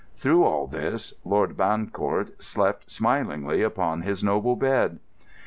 [0.15, 4.97] Through all this Lord Bancourt slept smilingly upon his noble bed.